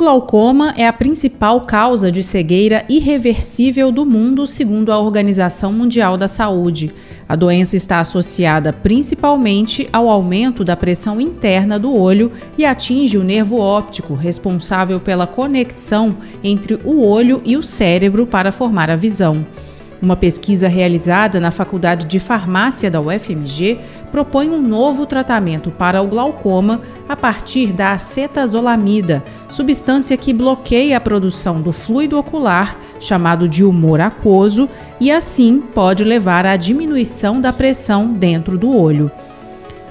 Glaucoma 0.00 0.72
é 0.78 0.86
a 0.86 0.94
principal 0.94 1.60
causa 1.66 2.10
de 2.10 2.22
cegueira 2.22 2.86
irreversível 2.88 3.92
do 3.92 4.06
mundo, 4.06 4.46
segundo 4.46 4.90
a 4.90 4.98
Organização 4.98 5.74
Mundial 5.74 6.16
da 6.16 6.26
Saúde. 6.26 6.90
A 7.28 7.36
doença 7.36 7.76
está 7.76 8.00
associada 8.00 8.72
principalmente 8.72 9.86
ao 9.92 10.08
aumento 10.08 10.64
da 10.64 10.74
pressão 10.74 11.20
interna 11.20 11.78
do 11.78 11.94
olho 11.94 12.32
e 12.56 12.64
atinge 12.64 13.18
o 13.18 13.22
nervo 13.22 13.58
óptico, 13.58 14.14
responsável 14.14 14.98
pela 14.98 15.26
conexão 15.26 16.16
entre 16.42 16.80
o 16.82 17.04
olho 17.04 17.42
e 17.44 17.58
o 17.58 17.62
cérebro 17.62 18.26
para 18.26 18.50
formar 18.50 18.90
a 18.90 18.96
visão. 18.96 19.44
Uma 20.02 20.16
pesquisa 20.16 20.66
realizada 20.66 21.38
na 21.38 21.50
Faculdade 21.50 22.06
de 22.06 22.18
Farmácia 22.18 22.90
da 22.90 23.00
UFMG 23.02 23.78
propõe 24.10 24.48
um 24.48 24.60
novo 24.60 25.04
tratamento 25.04 25.70
para 25.70 26.00
o 26.00 26.06
glaucoma 26.06 26.80
a 27.06 27.14
partir 27.14 27.66
da 27.66 27.92
acetazolamida, 27.92 29.22
substância 29.46 30.16
que 30.16 30.32
bloqueia 30.32 30.96
a 30.96 31.00
produção 31.00 31.60
do 31.60 31.70
fluido 31.70 32.18
ocular, 32.18 32.78
chamado 32.98 33.46
de 33.46 33.62
humor 33.62 34.00
aquoso, 34.00 34.70
e 34.98 35.10
assim 35.10 35.60
pode 35.60 36.02
levar 36.02 36.46
à 36.46 36.56
diminuição 36.56 37.38
da 37.38 37.52
pressão 37.52 38.10
dentro 38.10 38.56
do 38.56 38.74
olho. 38.74 39.10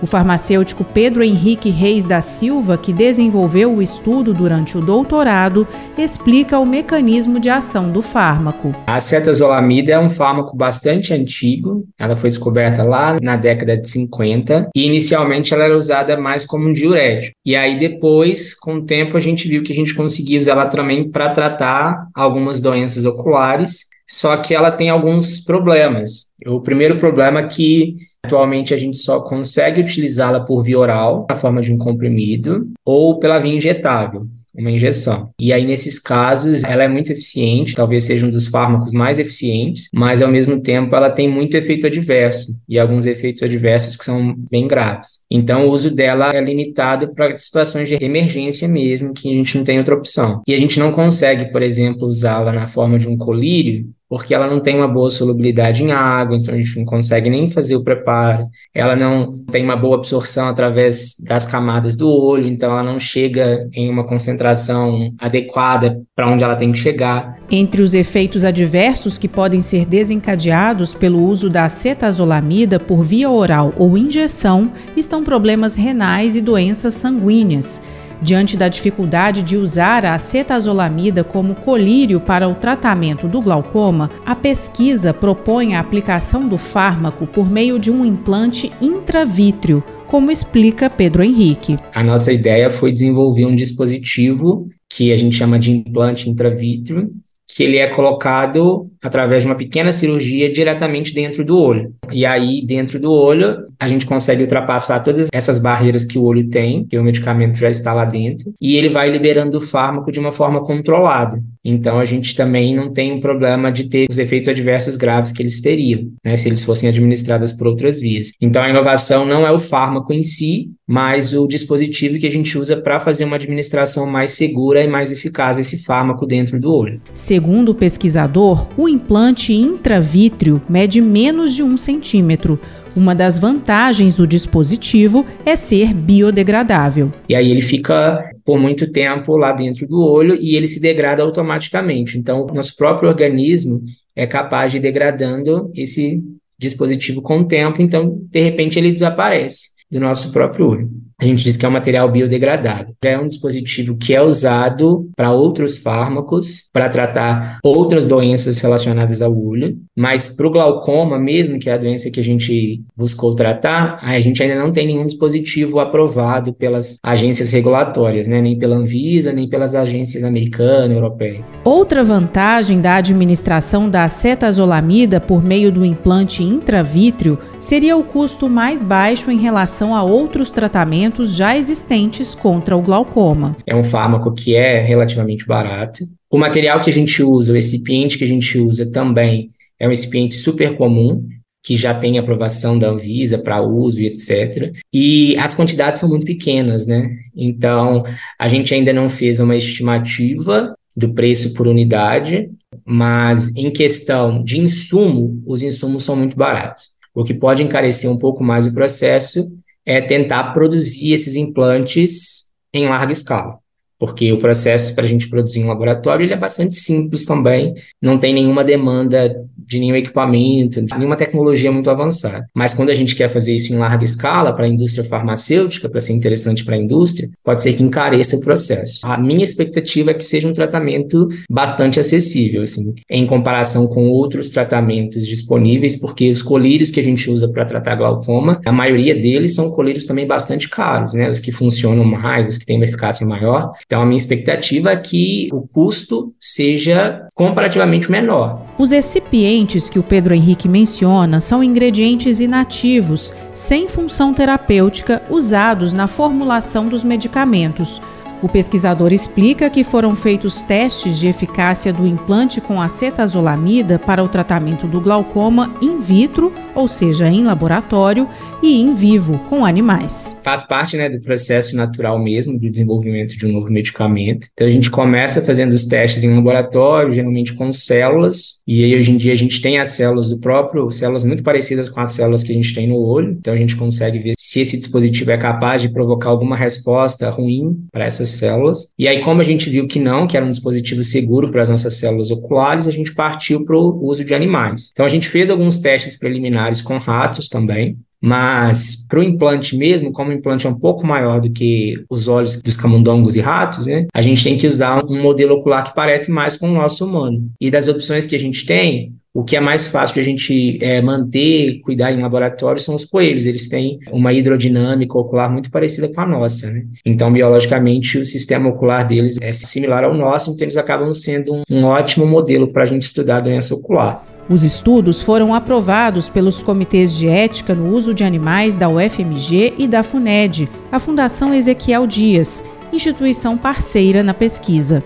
O 0.01 0.07
farmacêutico 0.07 0.85
Pedro 0.85 1.21
Henrique 1.21 1.69
Reis 1.69 2.05
da 2.05 2.21
Silva, 2.21 2.77
que 2.77 2.93
desenvolveu 2.93 3.73
o 3.73 3.81
estudo 3.81 4.33
durante 4.33 4.77
o 4.77 4.81
doutorado, 4.81 5.67
explica 5.97 6.57
o 6.57 6.65
mecanismo 6.65 7.37
de 7.37 7.49
ação 7.49 7.91
do 7.91 8.01
fármaco. 8.01 8.73
A 8.87 8.95
acetazolamida 8.95 9.91
é 9.91 9.99
um 9.99 10.09
fármaco 10.09 10.55
bastante 10.55 11.13
antigo, 11.13 11.85
ela 11.97 12.15
foi 12.15 12.29
descoberta 12.29 12.81
lá 12.81 13.17
na 13.21 13.35
década 13.35 13.75
de 13.75 13.89
50 13.89 14.69
e 14.73 14.85
inicialmente 14.85 15.53
ela 15.53 15.65
era 15.65 15.75
usada 15.75 16.15
mais 16.15 16.45
como 16.45 16.69
um 16.69 16.73
diurético. 16.73 17.33
E 17.45 17.55
aí 17.55 17.77
depois, 17.77 18.55
com 18.55 18.75
o 18.75 18.85
tempo, 18.85 19.17
a 19.17 19.19
gente 19.19 19.49
viu 19.49 19.63
que 19.63 19.73
a 19.73 19.75
gente 19.75 19.93
conseguia 19.93 20.39
usar 20.39 20.53
ela 20.53 20.65
também 20.65 21.09
para 21.09 21.29
tratar 21.29 22.07
algumas 22.15 22.61
doenças 22.61 23.03
oculares, 23.03 23.87
só 24.09 24.37
que 24.37 24.55
ela 24.55 24.71
tem 24.71 24.89
alguns 24.89 25.43
problemas. 25.43 26.29
O 26.47 26.61
primeiro 26.61 26.95
problema 26.95 27.41
é 27.41 27.47
que 27.47 27.95
Atualmente, 28.25 28.73
a 28.73 28.77
gente 28.77 28.97
só 28.97 29.21
consegue 29.21 29.81
utilizá-la 29.81 30.39
por 30.41 30.63
via 30.63 30.77
oral, 30.77 31.25
na 31.29 31.35
forma 31.35 31.61
de 31.61 31.73
um 31.73 31.77
comprimido, 31.77 32.69
ou 32.85 33.17
pela 33.19 33.39
via 33.39 33.53
injetável, 33.53 34.27
uma 34.53 34.71
injeção. 34.71 35.29
E 35.39 35.53
aí, 35.53 35.65
nesses 35.65 35.99
casos, 35.99 36.63
ela 36.63 36.83
é 36.83 36.87
muito 36.87 37.11
eficiente, 37.11 37.73
talvez 37.73 38.03
seja 38.03 38.25
um 38.25 38.29
dos 38.29 38.47
fármacos 38.47 38.91
mais 38.91 39.19
eficientes, 39.19 39.87
mas 39.93 40.21
ao 40.21 40.29
mesmo 40.29 40.59
tempo 40.59 40.95
ela 40.95 41.09
tem 41.09 41.29
muito 41.29 41.55
efeito 41.55 41.87
adverso, 41.87 42.55
e 42.67 42.77
alguns 42.77 43.05
efeitos 43.05 43.41
adversos 43.41 43.95
que 43.95 44.05
são 44.05 44.35
bem 44.51 44.67
graves. 44.67 45.19
Então, 45.31 45.67
o 45.67 45.71
uso 45.71 45.89
dela 45.89 46.35
é 46.35 46.41
limitado 46.41 47.13
para 47.13 47.35
situações 47.35 47.87
de 47.87 48.03
emergência 48.03 48.67
mesmo, 48.67 49.13
que 49.13 49.29
a 49.29 49.33
gente 49.33 49.57
não 49.57 49.63
tem 49.63 49.77
outra 49.77 49.95
opção. 49.95 50.41
E 50.47 50.53
a 50.53 50.57
gente 50.57 50.79
não 50.79 50.91
consegue, 50.91 51.51
por 51.51 51.61
exemplo, 51.61 52.05
usá-la 52.05 52.51
na 52.51 52.67
forma 52.67 52.99
de 52.99 53.07
um 53.07 53.17
colírio, 53.17 53.89
porque 54.09 54.33
ela 54.33 54.47
não 54.47 54.59
tem 54.59 54.75
uma 54.75 54.87
boa 54.87 55.07
solubilidade 55.07 55.83
em 55.83 55.91
água, 55.91 56.35
então 56.35 56.55
a 56.55 56.57
gente 56.57 56.79
não 56.79 56.85
consegue 56.85 57.29
nem 57.29 57.47
fazer 57.47 57.75
o 57.75 57.83
preparo. 57.83 58.47
Ela 58.73 58.95
não 58.95 59.31
tem 59.51 59.63
uma 59.63 59.75
boa 59.75 59.97
absorção 59.97 60.49
através 60.49 61.15
das 61.23 61.45
camadas 61.45 61.95
do 61.95 62.09
olho, 62.09 62.47
então 62.47 62.71
ela 62.71 62.81
não 62.83 62.97
chega 62.97 63.69
em 63.71 63.87
uma 63.87 64.05
concentração 64.05 65.13
adequada 65.19 66.01
para 66.15 66.27
onde 66.27 66.43
ela 66.43 66.55
tem 66.55 66.71
que 66.71 66.79
chegar. 66.79 67.37
Entre 67.51 67.83
os 67.83 67.93
efeitos 67.93 68.43
adversos 68.43 69.19
que 69.19 69.27
podem 69.27 69.59
ser 69.59 69.85
desencadeados 69.85 70.95
pelo 70.95 71.23
uso 71.23 71.47
da 71.47 71.65
acetazolamida 71.65 72.79
por 72.79 73.03
via 73.03 73.29
oral 73.29 73.73
ou 73.77 73.95
injeção 73.95 74.71
estão 74.97 75.23
problemas 75.23 75.75
renais 75.75 76.35
e 76.35 76.41
doenças 76.41 76.95
sanguíneas. 76.95 77.79
Diante 78.21 78.57
da 78.57 78.67
dificuldade 78.67 79.41
de 79.41 79.55
usar 79.55 80.05
a 80.05 80.13
acetazolamida 80.13 81.23
como 81.23 81.55
colírio 81.55 82.19
para 82.19 82.49
o 82.49 82.55
tratamento 82.55 83.27
do 83.27 83.41
glaucoma, 83.41 84.11
a 84.25 84.35
pesquisa 84.35 85.13
propõe 85.13 85.75
a 85.75 85.79
aplicação 85.79 86.47
do 86.47 86.57
fármaco 86.57 87.25
por 87.25 87.49
meio 87.49 87.79
de 87.79 87.89
um 87.89 88.05
implante 88.05 88.71
intravítrio, 88.81 89.81
como 90.05 90.31
explica 90.31 90.89
Pedro 90.89 91.23
Henrique. 91.23 91.77
A 91.93 92.03
nossa 92.03 92.33
ideia 92.33 92.69
foi 92.69 92.91
desenvolver 92.91 93.45
um 93.45 93.55
dispositivo 93.55 94.67
que 94.89 95.13
a 95.13 95.17
gente 95.17 95.35
chama 95.35 95.57
de 95.57 95.71
implante 95.71 96.29
intravítrio, 96.29 97.11
que 97.47 97.63
ele 97.63 97.77
é 97.77 97.87
colocado 97.87 98.89
através 99.03 99.43
de 99.43 99.49
uma 99.49 99.55
pequena 99.55 99.91
cirurgia 99.91 100.51
diretamente 100.51 101.13
dentro 101.13 101.43
do 101.43 101.57
olho. 101.57 101.93
E 102.11 102.25
aí, 102.25 102.65
dentro 102.65 102.99
do 102.99 103.11
olho, 103.11 103.65
a 103.79 103.87
gente 103.87 104.05
consegue 104.05 104.41
ultrapassar 104.41 104.99
todas 104.99 105.27
essas 105.31 105.59
barreiras 105.59 106.03
que 106.03 106.17
o 106.17 106.23
olho 106.23 106.49
tem, 106.49 106.85
que 106.85 106.97
o 106.97 107.03
medicamento 107.03 107.57
já 107.57 107.69
está 107.69 107.93
lá 107.93 108.05
dentro, 108.05 108.53
e 108.59 108.75
ele 108.75 108.89
vai 108.89 109.09
liberando 109.09 109.57
o 109.57 109.61
fármaco 109.61 110.11
de 110.11 110.19
uma 110.19 110.31
forma 110.31 110.63
controlada. 110.63 111.41
Então, 111.63 111.99
a 111.99 112.05
gente 112.05 112.35
também 112.35 112.75
não 112.75 112.91
tem 112.91 113.11
um 113.11 113.19
problema 113.19 113.71
de 113.71 113.85
ter 113.85 114.07
os 114.09 114.17
efeitos 114.17 114.47
adversos 114.49 114.95
graves 114.95 115.31
que 115.31 115.41
eles 115.41 115.61
teriam, 115.61 116.09
né, 116.23 116.35
se 116.35 116.47
eles 116.47 116.63
fossem 116.63 116.89
administrados 116.89 117.51
por 117.51 117.67
outras 117.67 117.99
vias. 117.99 118.31
Então, 118.41 118.63
a 118.63 118.69
inovação 118.69 119.25
não 119.25 119.45
é 119.45 119.51
o 119.51 119.59
fármaco 119.59 120.13
em 120.13 120.23
si, 120.23 120.71
mas 120.87 121.33
o 121.33 121.45
dispositivo 121.45 122.17
que 122.17 122.25
a 122.25 122.31
gente 122.31 122.57
usa 122.57 122.75
para 122.75 122.99
fazer 122.99 123.23
uma 123.23 123.35
administração 123.35 124.07
mais 124.07 124.31
segura 124.31 124.83
e 124.83 124.87
mais 124.87 125.11
eficaz 125.11 125.57
desse 125.57 125.83
fármaco 125.83 126.25
dentro 126.25 126.59
do 126.59 126.73
olho. 126.73 126.99
Segundo 127.13 127.69
o 127.69 127.75
pesquisador, 127.75 128.67
o 128.75 128.88
implante 128.89 129.53
intravítrio 129.53 130.61
mede 130.67 130.99
menos 131.01 131.55
de 131.55 131.63
um 131.63 131.77
centímetro. 131.77 132.59
Uma 132.95 133.13
das 133.13 133.37
vantagens 133.37 134.15
do 134.15 134.25
dispositivo 134.25 135.25
é 135.45 135.55
ser 135.55 135.93
biodegradável. 135.93 137.11
E 137.29 137.35
aí 137.35 137.49
ele 137.49 137.61
fica 137.61 138.29
por 138.43 138.59
muito 138.59 138.91
tempo 138.91 139.37
lá 139.37 139.53
dentro 139.53 139.87
do 139.87 140.01
olho 140.01 140.35
e 140.35 140.55
ele 140.55 140.67
se 140.67 140.79
degrada 140.79 141.21
automaticamente. 141.23 142.17
Então, 142.17 142.47
nosso 142.53 142.75
próprio 142.75 143.07
organismo 143.07 143.81
é 144.15 144.25
capaz 144.25 144.71
de 144.71 144.79
ir 144.79 144.81
degradando 144.81 145.71
esse 145.75 146.21
dispositivo 146.57 147.21
com 147.21 147.39
o 147.39 147.47
tempo, 147.47 147.81
então, 147.81 148.19
de 148.29 148.41
repente, 148.41 148.77
ele 148.77 148.91
desaparece 148.91 149.69
do 149.89 149.99
nosso 149.99 150.31
próprio 150.31 150.67
olho. 150.67 150.89
A 151.21 151.25
gente 151.25 151.43
diz 151.43 151.57
que 151.57 151.65
é 151.65 151.69
um 151.69 151.73
material 151.73 152.09
biodegradável. 152.09 152.95
É 153.01 153.19
um 153.19 153.27
dispositivo 153.27 153.97
que 153.97 154.15
é 154.15 154.21
usado 154.21 155.09
para 155.17 155.33
outros 155.33 155.77
fármacos, 155.77 156.69
para 156.71 156.87
tratar 156.87 157.59
outras 157.61 158.07
doenças 158.07 158.57
relacionadas 158.59 159.21
ao 159.21 159.37
olho, 159.37 159.77
mas 159.97 160.29
para 160.29 160.47
o 160.47 160.49
glaucoma, 160.49 161.19
mesmo 161.19 161.59
que 161.59 161.69
é 161.69 161.73
a 161.73 161.77
doença 161.77 162.09
que 162.09 162.21
a 162.21 162.23
gente 162.23 162.81
buscou 162.95 163.35
tratar, 163.35 163.99
a 164.01 164.17
gente 164.21 164.41
ainda 164.41 164.55
não 164.55 164.71
tem 164.71 164.87
nenhum 164.87 165.05
dispositivo 165.05 165.79
aprovado 165.79 166.53
pelas 166.53 166.97
agências 167.03 167.51
regulatórias, 167.51 168.25
né? 168.25 168.41
nem 168.41 168.57
pela 168.57 168.77
Anvisa, 168.77 169.33
nem 169.33 169.49
pelas 169.49 169.75
agências 169.75 170.23
americanas, 170.23 170.95
europeias. 170.95 171.43
Outra 171.65 172.01
vantagem 172.01 172.79
da 172.79 172.95
administração 172.95 173.89
da 173.89 174.05
acetazolamida 174.05 175.19
por 175.19 175.43
meio 175.43 175.69
do 175.69 175.83
implante 175.83 176.43
intravítrio 176.43 177.37
seria 177.59 177.97
o 177.97 178.05
custo 178.05 178.49
mais 178.49 178.81
baixo 178.81 179.29
em 179.29 179.37
relação 179.37 179.93
a 179.93 180.01
outros 180.01 180.49
tratamentos 180.49 181.08
já 181.25 181.57
existentes 181.57 182.33
contra 182.33 182.75
o 182.75 182.81
glaucoma. 182.81 183.55
É 183.65 183.75
um 183.75 183.83
fármaco 183.83 184.33
que 184.33 184.55
é 184.55 184.81
relativamente 184.81 185.45
barato. 185.45 186.07
O 186.29 186.37
material 186.37 186.81
que 186.81 186.89
a 186.89 186.93
gente 186.93 187.23
usa, 187.23 187.51
o 187.51 187.55
recipiente 187.55 188.17
que 188.17 188.23
a 188.23 188.27
gente 188.27 188.57
usa 188.57 188.91
também 188.91 189.51
é 189.79 189.87
um 189.87 189.89
recipiente 189.89 190.35
super 190.35 190.75
comum, 190.75 191.27
que 191.63 191.75
já 191.75 191.93
tem 191.93 192.17
aprovação 192.17 192.77
da 192.77 192.89
Anvisa 192.89 193.37
para 193.37 193.61
uso 193.61 194.01
e 194.01 194.07
etc. 194.07 194.73
E 194.93 195.37
as 195.37 195.53
quantidades 195.53 195.99
são 195.99 196.09
muito 196.09 196.25
pequenas, 196.25 196.87
né? 196.87 197.09
Então, 197.35 198.03
a 198.37 198.47
gente 198.47 198.73
ainda 198.73 198.93
não 198.93 199.09
fez 199.09 199.39
uma 199.39 199.55
estimativa 199.55 200.73
do 200.95 201.13
preço 201.13 201.53
por 201.53 201.67
unidade, 201.67 202.49
mas 202.85 203.55
em 203.55 203.71
questão 203.71 204.43
de 204.43 204.59
insumo, 204.59 205.41
os 205.45 205.63
insumos 205.63 206.03
são 206.03 206.15
muito 206.15 206.35
baratos. 206.35 206.89
O 207.13 207.23
que 207.23 207.33
pode 207.33 207.63
encarecer 207.63 208.09
um 208.09 208.17
pouco 208.17 208.43
mais 208.43 208.67
o 208.67 208.73
processo 208.73 209.51
é 209.89 209.99
tentar 209.99 210.53
produzir 210.53 211.13
esses 211.13 211.35
implantes 211.35 212.51
em 212.71 212.87
larga 212.87 213.11
escala, 213.11 213.57
porque 213.99 214.31
o 214.31 214.39
processo 214.39 214.95
para 214.95 215.03
a 215.03 215.07
gente 215.07 215.29
produzir 215.29 215.59
em 215.59 215.67
laboratório 215.67 216.23
ele 216.23 216.33
é 216.33 216.37
bastante 216.37 216.77
simples 216.77 217.25
também, 217.25 217.73
não 218.01 218.17
tem 218.17 218.33
nenhuma 218.33 218.63
demanda 218.63 219.35
de 219.57 219.79
nenhum 219.79 219.95
equipamento, 219.95 220.83
nenhuma 220.97 221.15
tecnologia 221.15 221.71
muito 221.71 221.89
avançada. 221.89 222.47
Mas 222.55 222.73
quando 222.73 222.89
a 222.89 222.93
gente 222.93 223.15
quer 223.15 223.27
fazer 223.27 223.53
isso 223.53 223.71
em 223.71 223.77
larga 223.77 224.03
escala 224.03 224.53
para 224.53 224.65
a 224.65 224.67
indústria 224.67 225.03
farmacêutica, 225.03 225.89
para 225.89 226.01
ser 226.01 226.13
interessante 226.13 226.65
para 226.65 226.75
a 226.75 226.79
indústria, 226.79 227.29
pode 227.43 227.61
ser 227.61 227.73
que 227.73 227.83
encareça 227.83 228.37
o 228.37 228.41
processo. 228.41 229.05
A 229.05 229.17
minha 229.17 229.43
expectativa 229.43 230.11
é 230.11 230.13
que 230.13 230.25
seja 230.25 230.47
um 230.47 230.53
tratamento 230.53 231.27
bastante 231.49 231.99
acessível, 231.99 232.63
assim, 232.63 232.93
em 233.09 233.27
comparação 233.27 233.85
com 233.85 234.07
outros 234.07 234.49
tratamentos 234.49 235.27
disponíveis, 235.27 235.99
porque 235.99 236.29
os 236.29 236.41
colírios 236.41 236.89
que 236.89 236.99
a 236.99 237.03
gente 237.03 237.29
usa 237.29 237.47
para 237.47 237.65
tratar 237.65 237.95
glaucoma, 237.95 238.59
a 238.65 238.71
maioria 238.71 239.13
deles 239.13 239.53
são 239.53 239.71
colírios 239.71 240.05
também 240.05 240.25
bastante 240.25 240.69
caros, 240.69 241.13
né? 241.13 241.29
Os 241.29 241.39
que 241.39 241.51
funcionam 241.51 242.03
mais, 242.03 242.47
os 242.47 242.57
que 242.57 242.65
têm 242.65 242.77
uma 242.77 242.85
eficácia 242.85 243.25
maior. 243.27 243.71
Então, 243.89 244.03
a 244.03 244.05
minha 244.05 244.17
expectativa 244.17 244.91
é 244.91 244.95
que 244.95 245.49
o 245.51 245.67
custo 245.67 246.31
seja 246.39 247.27
comparativamente 247.33 248.11
menor. 248.11 248.61
Os 248.77 248.91
recipientes 248.91 249.89
que 249.89 249.97
o 249.97 250.03
Pedro 250.03 250.35
Henrique 250.35 250.69
menciona 250.69 251.39
são 251.39 251.63
ingredientes 251.63 252.39
inativos, 252.39 253.33
sem 253.51 253.87
função 253.87 254.31
terapêutica, 254.31 255.23
usados 255.27 255.91
na 255.91 256.05
formulação 256.05 256.87
dos 256.87 257.03
medicamentos. 257.03 257.99
O 258.41 258.47
pesquisador 258.47 259.11
explica 259.11 259.69
que 259.69 259.83
foram 259.83 260.15
feitos 260.15 260.61
testes 260.61 261.19
de 261.19 261.27
eficácia 261.27 261.91
do 261.91 262.07
implante 262.07 262.61
com 262.61 262.81
acetazolamida 262.81 263.99
para 263.99 264.23
o 264.23 264.29
tratamento 264.29 264.87
do 264.87 265.01
glaucoma 265.01 265.75
in 265.81 265.99
vitro, 265.99 266.53
ou 266.73 266.87
seja, 266.87 267.27
em 267.27 267.43
laboratório, 267.43 268.27
e 268.61 268.81
em 268.81 268.93
vivo, 268.93 269.39
com 269.49 269.65
animais. 269.65 270.35
Faz 270.41 270.63
parte 270.63 270.97
né, 270.97 271.09
do 271.09 271.19
processo 271.21 271.75
natural 271.75 272.19
mesmo 272.19 272.59
do 272.59 272.69
desenvolvimento 272.69 273.37
de 273.37 273.45
um 273.45 273.51
novo 273.51 273.69
medicamento. 273.69 274.47
Então 274.53 274.67
a 274.67 274.71
gente 274.71 274.91
começa 274.91 275.41
fazendo 275.41 275.73
os 275.73 275.85
testes 275.85 276.23
em 276.23 276.33
laboratório, 276.33 277.11
geralmente 277.11 277.53
com 277.53 277.71
células, 277.71 278.61
e 278.67 278.83
aí 278.83 278.95
hoje 278.95 279.11
em 279.11 279.17
dia 279.17 279.33
a 279.33 279.35
gente 279.35 279.61
tem 279.61 279.79
as 279.79 279.89
células 279.89 280.29
do 280.29 280.39
próprio, 280.39 280.89
células 280.91 281.23
muito 281.23 281.43
parecidas 281.43 281.89
com 281.89 281.99
as 282.01 282.13
células 282.13 282.43
que 282.43 282.51
a 282.51 282.55
gente 282.55 282.73
tem 282.73 282.87
no 282.87 282.97
olho, 282.97 283.31
então 283.31 283.53
a 283.53 283.57
gente 283.57 283.75
consegue 283.75 284.19
ver 284.19 284.33
se 284.37 284.61
esse 284.61 284.77
dispositivo 284.77 285.31
é 285.31 285.37
capaz 285.37 285.81
de 285.81 285.89
provocar 285.89 286.29
alguma 286.29 286.55
resposta 286.55 287.29
ruim 287.29 287.85
para 287.91 288.05
essas 288.05 288.28
células. 288.31 288.93
E 288.97 289.07
aí, 289.07 289.21
como 289.21 289.41
a 289.41 289.43
gente 289.43 289.69
viu 289.69 289.87
que 289.87 289.99
não, 289.99 290.27
que 290.27 290.37
era 290.37 290.45
um 290.45 290.49
dispositivo 290.49 291.03
seguro 291.03 291.49
para 291.49 291.61
as 291.61 291.69
nossas 291.69 291.97
células 291.97 292.31
oculares, 292.31 292.87
a 292.87 292.91
gente 292.91 293.13
partiu 293.13 293.63
para 293.63 293.77
o 293.77 294.05
uso 294.05 294.23
de 294.23 294.33
animais. 294.33 294.91
Então 294.91 295.05
a 295.05 295.09
gente 295.09 295.27
fez 295.27 295.49
alguns 295.49 295.77
testes 295.79 296.17
preliminares 296.17 296.81
com 296.81 296.97
ratos 296.97 297.47
também, 297.47 297.97
mas 298.21 299.07
para 299.07 299.19
o 299.19 299.23
implante 299.23 299.77
mesmo, 299.77 300.11
como 300.11 300.29
o 300.29 300.33
implante 300.33 300.67
é 300.67 300.69
um 300.69 300.77
pouco 300.77 301.07
maior 301.07 301.39
do 301.39 301.49
que 301.49 302.03
os 302.09 302.27
olhos 302.27 302.61
dos 302.61 302.75
camundongos 302.75 303.35
e 303.35 303.39
ratos, 303.39 303.87
né? 303.87 304.07
A 304.13 304.21
gente 304.21 304.43
tem 304.43 304.57
que 304.57 304.67
usar 304.67 305.03
um 305.05 305.21
modelo 305.21 305.55
ocular 305.55 305.83
que 305.83 305.95
parece 305.95 306.31
mais 306.31 306.57
com 306.57 306.69
o 306.69 306.73
nosso 306.73 307.05
humano. 307.05 307.49
E 307.59 307.71
das 307.71 307.87
opções 307.87 308.25
que 308.25 308.35
a 308.35 308.39
gente 308.39 308.65
tem, 308.65 309.13
o 309.39 309.43
que 309.43 309.55
é 309.55 309.59
mais 309.61 309.87
fácil 309.87 310.15
de 310.15 310.19
a 310.19 310.23
gente 310.23 310.77
é, 310.81 311.01
manter, 311.01 311.79
cuidar 311.79 312.11
em 312.11 312.21
laboratório 312.21 312.81
são 312.81 312.93
os 312.93 313.05
coelhos. 313.05 313.45
Eles 313.45 313.69
têm 313.69 313.97
uma 314.11 314.33
hidrodinâmica 314.33 315.17
ocular 315.17 315.49
muito 315.49 315.71
parecida 315.71 316.09
com 316.13 316.19
a 316.19 316.27
nossa, 316.27 316.69
né? 316.69 316.83
Então, 317.05 317.31
biologicamente, 317.31 318.17
o 318.17 318.25
sistema 318.25 318.67
ocular 318.67 319.07
deles 319.07 319.37
é 319.41 319.53
similar 319.53 320.03
ao 320.03 320.13
nosso, 320.13 320.51
então 320.51 320.65
eles 320.65 320.75
acabam 320.75 321.13
sendo 321.13 321.53
um, 321.53 321.63
um 321.71 321.85
ótimo 321.85 322.27
modelo 322.27 322.67
para 322.67 322.83
a 322.83 322.85
gente 322.85 323.03
estudar 323.03 323.37
a 323.37 323.41
doença 323.41 323.73
ocular. 323.73 324.21
Os 324.49 324.65
estudos 324.65 325.21
foram 325.21 325.53
aprovados 325.53 326.27
pelos 326.27 326.61
comitês 326.61 327.15
de 327.15 327.29
ética 327.29 327.73
no 327.73 327.95
uso 327.95 328.13
de 328.13 328.25
animais 328.25 328.75
da 328.75 328.89
UFMG 328.89 329.75
e 329.77 329.87
da 329.87 330.03
FUNED, 330.03 330.67
a 330.91 330.99
Fundação 330.99 331.53
Ezequiel 331.53 332.05
Dias, 332.05 332.61
instituição 332.91 333.57
parceira 333.57 334.21
na 334.21 334.33
pesquisa. 334.33 335.01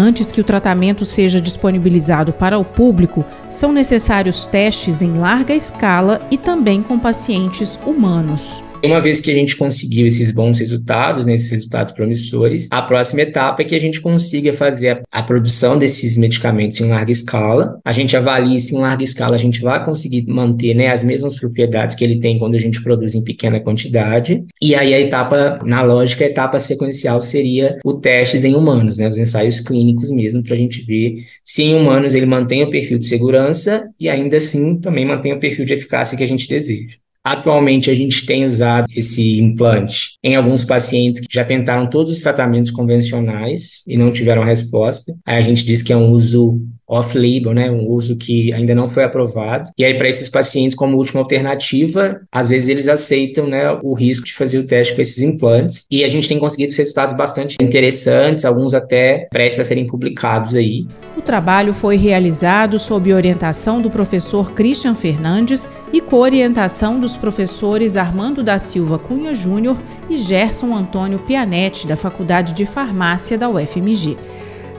Antes 0.00 0.30
que 0.30 0.40
o 0.40 0.44
tratamento 0.44 1.04
seja 1.04 1.40
disponibilizado 1.40 2.32
para 2.32 2.56
o 2.56 2.64
público, 2.64 3.24
são 3.50 3.72
necessários 3.72 4.46
testes 4.46 5.02
em 5.02 5.18
larga 5.18 5.52
escala 5.52 6.24
e 6.30 6.38
também 6.38 6.84
com 6.84 6.96
pacientes 6.96 7.76
humanos. 7.84 8.62
Uma 8.84 9.00
vez 9.00 9.20
que 9.20 9.30
a 9.30 9.34
gente 9.34 9.56
conseguiu 9.56 10.06
esses 10.06 10.30
bons 10.30 10.60
resultados, 10.60 11.26
né, 11.26 11.34
esses 11.34 11.50
resultados 11.50 11.92
promissores, 11.92 12.68
a 12.70 12.80
próxima 12.80 13.22
etapa 13.22 13.62
é 13.62 13.64
que 13.64 13.74
a 13.74 13.80
gente 13.80 14.00
consiga 14.00 14.52
fazer 14.52 14.90
a, 14.90 15.02
a, 15.10 15.22
produção 15.22 15.76
desses 15.76 16.16
medicamentos 16.16 16.80
em 16.80 16.88
larga 16.88 17.10
escala. 17.10 17.80
A 17.84 17.92
gente 17.92 18.16
avalie 18.16 18.60
se 18.60 18.76
em 18.76 18.78
larga 18.78 19.02
escala 19.02 19.34
a 19.34 19.38
gente 19.38 19.60
vai 19.60 19.84
conseguir 19.84 20.24
manter 20.28 20.74
né, 20.74 20.88
as 20.88 21.04
mesmas 21.04 21.36
propriedades 21.36 21.96
que 21.96 22.04
ele 22.04 22.20
tem 22.20 22.38
quando 22.38 22.54
a 22.54 22.58
gente 22.58 22.80
produz 22.80 23.16
em 23.16 23.24
pequena 23.24 23.58
quantidade. 23.58 24.44
E 24.62 24.76
aí 24.76 24.94
a 24.94 25.00
etapa, 25.00 25.60
na 25.64 25.82
lógica, 25.82 26.24
a 26.24 26.28
etapa 26.28 26.60
sequencial 26.60 27.20
seria 27.20 27.78
o 27.84 27.94
testes 27.94 28.44
em 28.44 28.54
humanos, 28.54 28.98
né, 28.98 29.08
os 29.08 29.18
ensaios 29.18 29.60
clínicos 29.60 30.10
mesmo, 30.12 30.44
para 30.44 30.54
a 30.54 30.58
gente 30.58 30.82
ver 30.82 31.16
se 31.44 31.64
em 31.64 31.74
humanos 31.74 32.14
ele 32.14 32.26
mantém 32.26 32.62
o 32.62 32.70
perfil 32.70 32.98
de 32.98 33.08
segurança 33.08 33.88
e 33.98 34.08
ainda 34.08 34.36
assim 34.36 34.76
também 34.76 35.04
mantém 35.04 35.32
o 35.32 35.40
perfil 35.40 35.64
de 35.64 35.74
eficácia 35.74 36.16
que 36.16 36.22
a 36.22 36.28
gente 36.28 36.48
deseja. 36.48 36.94
Atualmente, 37.24 37.90
a 37.90 37.94
gente 37.94 38.24
tem 38.24 38.44
usado 38.44 38.86
esse 38.94 39.40
implante 39.40 40.16
em 40.22 40.36
alguns 40.36 40.64
pacientes 40.64 41.20
que 41.20 41.26
já 41.30 41.44
tentaram 41.44 41.88
todos 41.88 42.12
os 42.12 42.20
tratamentos 42.20 42.70
convencionais 42.70 43.82
e 43.86 43.96
não 43.96 44.10
tiveram 44.10 44.44
resposta. 44.44 45.14
Aí 45.26 45.36
a 45.36 45.40
gente 45.40 45.64
diz 45.64 45.82
que 45.82 45.92
é 45.92 45.96
um 45.96 46.10
uso 46.10 46.60
off-label, 46.88 47.52
né, 47.52 47.70
um 47.70 47.86
uso 47.86 48.16
que 48.16 48.52
ainda 48.52 48.74
não 48.74 48.88
foi 48.88 49.04
aprovado. 49.04 49.70
E 49.76 49.84
aí, 49.84 49.94
para 49.94 50.08
esses 50.08 50.28
pacientes, 50.28 50.74
como 50.74 50.96
última 50.96 51.20
alternativa, 51.20 52.20
às 52.32 52.48
vezes 52.48 52.68
eles 52.68 52.88
aceitam 52.88 53.46
né, 53.46 53.78
o 53.82 53.92
risco 53.92 54.24
de 54.24 54.34
fazer 54.34 54.58
o 54.58 54.66
teste 54.66 54.94
com 54.94 55.02
esses 55.02 55.22
implantes. 55.22 55.84
E 55.90 56.02
a 56.02 56.08
gente 56.08 56.28
tem 56.28 56.38
conseguido 56.38 56.72
resultados 56.74 57.14
bastante 57.14 57.56
interessantes, 57.60 58.44
alguns 58.44 58.72
até 58.72 59.28
prestes 59.30 59.60
a 59.60 59.64
serem 59.64 59.86
publicados 59.86 60.54
aí. 60.54 60.86
O 61.16 61.20
trabalho 61.20 61.74
foi 61.74 61.96
realizado 61.96 62.78
sob 62.78 63.12
orientação 63.12 63.82
do 63.82 63.90
professor 63.90 64.52
Christian 64.52 64.94
Fernandes 64.94 65.68
e 65.92 66.00
com 66.00 66.16
orientação 66.16 66.98
dos 66.98 67.16
professores 67.16 67.96
Armando 67.96 68.42
da 68.42 68.58
Silva 68.58 68.98
Cunha 68.98 69.34
Júnior 69.34 69.76
e 70.08 70.16
Gerson 70.16 70.74
Antônio 70.74 71.18
Pianetti, 71.18 71.86
da 71.86 71.96
Faculdade 71.96 72.52
de 72.52 72.64
Farmácia 72.64 73.36
da 73.36 73.48
UFMG. 73.48 74.16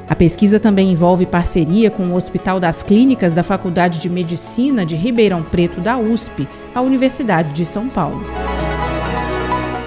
A 0.10 0.16
pesquisa 0.16 0.60
também 0.60 0.92
envolve 0.92 1.28
parceria 1.28 1.92
com 1.92 2.08
o 2.08 2.16
Hospital 2.16 2.60
das 2.60 2.82
Clínicas 2.82 3.32
da 3.34 3.44
Faculdade 3.44 4.00
de 4.00 4.10
Medicina 4.10 4.84
de 4.84 4.96
Ribeirão 4.96 5.44
Preto 5.44 5.80
da 5.80 6.00
USP, 6.00 6.48
a 6.74 6.82
Universidade 6.82 7.54
de 7.54 7.64
São 7.64 7.88
Paulo. 7.88 8.24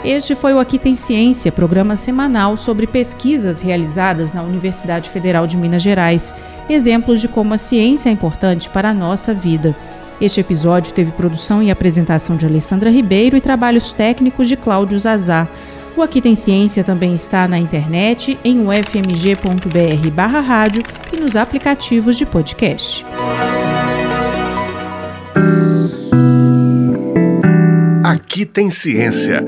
Este 0.05 0.37
foi 0.37 0.55
o 0.55 0.61
Aqui 0.61 0.79
Tem 0.79 0.95
Ciência, 0.95 1.51
programa 1.51 1.97
semanal 1.97 2.57
sobre 2.57 2.87
pesquisas 2.87 3.61
realizadas 3.61 4.33
na 4.33 4.43
Universidade 4.43 5.11
Federal 5.11 5.45
de 5.45 5.57
Minas 5.57 5.83
Gerais, 5.83 6.33
exemplos 6.69 7.21
de 7.21 7.27
como 7.27 7.55
a 7.55 7.59
ciência 7.59 8.09
é 8.09 8.13
importante 8.13 8.69
para 8.69 8.91
a 8.91 8.95
nossa 8.95 9.35
vida. 9.35 9.77
Este 10.21 10.41
episódio 10.41 10.93
teve 10.93 11.11
produção 11.11 11.61
e 11.61 11.71
apresentação 11.71 12.37
de 12.37 12.47
Alessandra 12.47 12.91
Ribeiro 12.91 13.37
e 13.37 13.41
trabalhos 13.41 13.91
técnicos 13.91 14.47
de 14.47 14.57
Cláudio 14.57 14.99
Zazar. 15.01 15.49
O 15.95 16.01
Aqui 16.01 16.23
Tem 16.23 16.35
Ciência 16.35 16.83
também 16.83 17.15
está 17.15 17.47
na 17.47 17.59
internet, 17.59 18.39
em 18.43 18.67
ufmg.br 18.67 20.11
barra 20.11 20.41
rádio 20.41 20.83
e 21.13 21.17
nos 21.17 21.37
aplicativos 21.37 22.17
de 22.17 22.25
podcast. 22.25 23.05
Aqui 28.03 28.47
Tem 28.47 28.71
Ciência. 28.71 29.45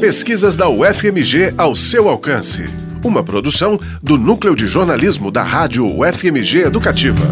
Pesquisas 0.00 0.56
da 0.56 0.68
UFMG 0.68 1.54
ao 1.56 1.76
seu 1.76 2.08
alcance. 2.08 2.68
Uma 3.04 3.22
produção 3.22 3.78
do 4.02 4.18
Núcleo 4.18 4.56
de 4.56 4.66
Jornalismo 4.66 5.30
da 5.30 5.42
Rádio 5.42 5.86
UFMG 5.86 6.64
Educativa. 6.64 7.24